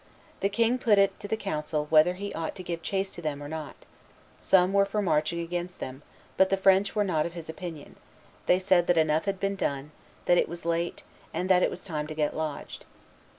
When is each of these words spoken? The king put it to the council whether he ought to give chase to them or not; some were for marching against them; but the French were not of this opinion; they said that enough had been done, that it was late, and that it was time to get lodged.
The 0.39 0.49
king 0.49 0.79
put 0.79 0.97
it 0.97 1.19
to 1.19 1.27
the 1.27 1.37
council 1.37 1.85
whether 1.91 2.15
he 2.15 2.33
ought 2.33 2.55
to 2.55 2.63
give 2.63 2.81
chase 2.81 3.11
to 3.11 3.21
them 3.21 3.39
or 3.43 3.47
not; 3.47 3.75
some 4.39 4.73
were 4.73 4.83
for 4.83 4.99
marching 4.99 5.39
against 5.41 5.79
them; 5.79 6.01
but 6.37 6.49
the 6.49 6.57
French 6.57 6.95
were 6.95 7.03
not 7.03 7.27
of 7.27 7.35
this 7.35 7.49
opinion; 7.49 7.97
they 8.47 8.57
said 8.57 8.87
that 8.87 8.97
enough 8.97 9.25
had 9.25 9.39
been 9.39 9.55
done, 9.55 9.91
that 10.25 10.39
it 10.39 10.49
was 10.49 10.65
late, 10.65 11.03
and 11.35 11.49
that 11.49 11.61
it 11.61 11.69
was 11.69 11.83
time 11.83 12.07
to 12.07 12.15
get 12.15 12.35
lodged. 12.35 12.85